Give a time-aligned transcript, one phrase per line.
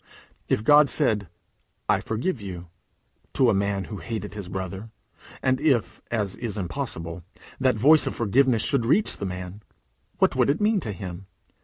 [0.49, 1.27] If God said,
[1.87, 2.69] "I forgive you,"
[3.35, 4.89] to a man who hated his brother,
[5.43, 7.21] and if (as is impossible)
[7.59, 9.61] that voice of forgiveness should reach the man,
[10.17, 11.27] what would it mean to him?